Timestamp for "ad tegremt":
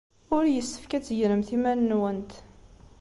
0.97-1.49